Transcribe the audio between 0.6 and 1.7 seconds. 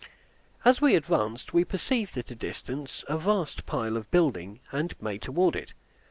As we advanced, we